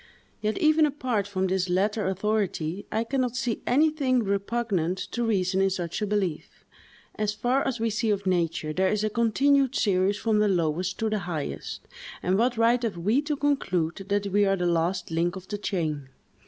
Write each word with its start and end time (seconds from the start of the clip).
Yet, 0.41 0.57
even 0.57 0.87
apart 0.87 1.27
from 1.27 1.45
this 1.45 1.69
latter 1.69 2.07
authority, 2.07 2.87
I 2.91 3.03
can 3.03 3.21
not 3.21 3.35
see 3.35 3.61
anything 3.67 4.23
repugnant 4.23 4.97
to 5.11 5.23
reason 5.23 5.61
in 5.61 5.69
such 5.69 6.01
a 6.01 6.07
belief. 6.07 6.65
As 7.13 7.33
far 7.33 7.61
as 7.67 7.79
we 7.79 7.91
see 7.91 8.09
of 8.09 8.25
nature, 8.25 8.73
there 8.73 8.87
is 8.89 9.03
a 9.03 9.11
continued 9.11 9.75
series 9.75 10.17
from 10.17 10.39
the 10.39 10.47
lowest 10.47 10.97
to 10.97 11.09
the 11.11 11.19
highest; 11.19 11.87
and 12.23 12.35
what 12.35 12.57
right 12.57 12.81
have 12.81 12.97
we 12.97 13.21
to 13.21 13.35
conclude 13.37 13.97
that 14.09 14.25
we 14.25 14.43
are 14.43 14.55
the 14.55 14.65
last 14.65 15.11
link 15.11 15.35
of 15.35 15.47
the 15.49 15.59
chain? 15.59 16.09